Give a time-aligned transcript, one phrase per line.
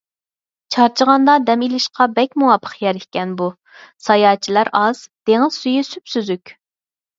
[0.75, 3.51] چارچىغاندا دەم ئېلىشقا بەك مۇۋاپىق يەر ئىكەن بۇ.
[4.07, 6.59] ساياھەتچىلەر ئاز، دېڭىز سۈيى سۈپسۈزۈك.